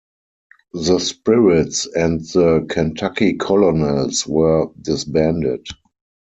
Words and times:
The 0.73 0.97
Spirits 0.97 1.85
and 1.85 2.21
the 2.21 2.65
Kentucky 2.67 3.35
Colonels 3.35 4.25
were 4.25 4.69
disbanded. 4.81 5.67